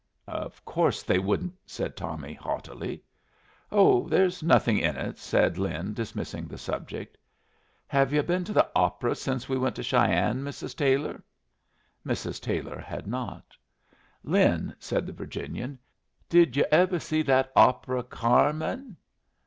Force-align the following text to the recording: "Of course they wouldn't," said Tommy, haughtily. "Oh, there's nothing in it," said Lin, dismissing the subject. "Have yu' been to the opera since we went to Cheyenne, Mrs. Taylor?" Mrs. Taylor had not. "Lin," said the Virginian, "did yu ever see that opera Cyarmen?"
"Of 0.25 0.65
course 0.65 1.03
they 1.03 1.19
wouldn't," 1.19 1.53
said 1.67 1.95
Tommy, 1.95 2.33
haughtily. 2.33 3.03
"Oh, 3.71 4.09
there's 4.09 4.41
nothing 4.41 4.79
in 4.79 4.95
it," 4.97 5.19
said 5.19 5.59
Lin, 5.59 5.93
dismissing 5.93 6.47
the 6.47 6.57
subject. 6.57 7.19
"Have 7.85 8.11
yu' 8.11 8.23
been 8.23 8.43
to 8.45 8.51
the 8.51 8.67
opera 8.75 9.13
since 9.13 9.47
we 9.47 9.59
went 9.59 9.75
to 9.75 9.83
Cheyenne, 9.83 10.41
Mrs. 10.43 10.75
Taylor?" 10.75 11.21
Mrs. 12.03 12.41
Taylor 12.41 12.79
had 12.79 13.05
not. 13.05 13.55
"Lin," 14.23 14.73
said 14.79 15.05
the 15.05 15.13
Virginian, 15.13 15.77
"did 16.29 16.55
yu 16.57 16.65
ever 16.71 16.97
see 16.99 17.21
that 17.21 17.51
opera 17.55 18.01
Cyarmen?" 18.03 18.95